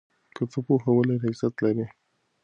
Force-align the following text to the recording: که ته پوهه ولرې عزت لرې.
که 0.35 0.43
ته 0.51 0.59
پوهه 0.65 0.91
ولرې 0.97 1.17
عزت 1.31 1.55
لرې. 1.63 1.85